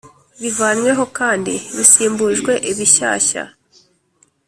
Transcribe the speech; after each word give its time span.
bivanyweho 0.41 1.03
kandi 1.17 1.53
bisimbujwe 1.75 2.53
ibishyashya 2.71 3.43